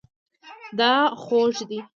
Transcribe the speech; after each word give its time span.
دا 0.79 0.93
خوږ 1.23 1.55
دی 1.69 1.79